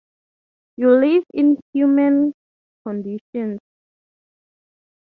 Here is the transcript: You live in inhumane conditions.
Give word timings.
You 0.77 0.93
live 0.95 1.25
in 1.31 1.57
inhumane 1.75 2.33
conditions. 2.83 3.59